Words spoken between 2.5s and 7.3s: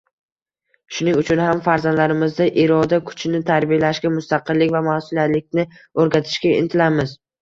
iroda kuchini tarbiyalashga, mustaqillik va masʼuliyatlilikni o‘rgatishga intilamiz.